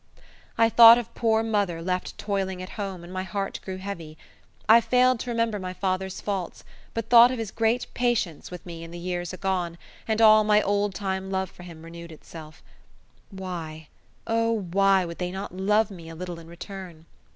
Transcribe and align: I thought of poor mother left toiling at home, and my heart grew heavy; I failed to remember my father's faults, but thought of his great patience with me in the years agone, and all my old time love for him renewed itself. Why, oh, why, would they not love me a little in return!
I 0.57 0.67
thought 0.67 0.97
of 0.97 1.13
poor 1.13 1.43
mother 1.43 1.79
left 1.79 2.17
toiling 2.17 2.59
at 2.59 2.69
home, 2.71 3.03
and 3.03 3.13
my 3.13 3.21
heart 3.21 3.59
grew 3.63 3.77
heavy; 3.77 4.17
I 4.67 4.81
failed 4.81 5.19
to 5.19 5.29
remember 5.29 5.59
my 5.59 5.73
father's 5.73 6.19
faults, 6.19 6.63
but 6.95 7.07
thought 7.09 7.29
of 7.29 7.37
his 7.37 7.51
great 7.51 7.85
patience 7.93 8.49
with 8.49 8.65
me 8.65 8.83
in 8.83 8.89
the 8.89 8.97
years 8.97 9.31
agone, 9.31 9.77
and 10.07 10.19
all 10.19 10.43
my 10.43 10.59
old 10.63 10.95
time 10.95 11.29
love 11.29 11.51
for 11.51 11.61
him 11.61 11.83
renewed 11.83 12.11
itself. 12.11 12.63
Why, 13.29 13.89
oh, 14.25 14.61
why, 14.71 15.05
would 15.05 15.19
they 15.19 15.29
not 15.29 15.55
love 15.55 15.91
me 15.91 16.09
a 16.09 16.15
little 16.15 16.39
in 16.39 16.47
return! 16.47 17.05